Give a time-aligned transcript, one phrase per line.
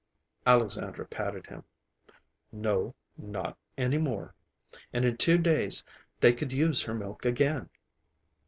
[0.47, 1.63] Alexandra patted him.
[2.51, 4.33] "No, not any more.
[4.91, 5.83] And in two days
[6.21, 7.69] they could use her milk again."